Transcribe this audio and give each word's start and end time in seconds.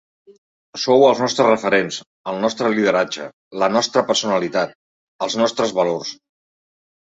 Sou 0.83 1.03
els 1.09 1.19
nostres 1.23 1.47
referents, 1.49 1.99
el 2.33 2.41
nostre 2.47 2.73
lideratge, 2.77 3.29
la 3.67 3.69
nostra 3.77 4.05
personalitat, 4.11 4.77
els 5.29 5.41
nostres 5.45 5.79
valors. 5.85 6.19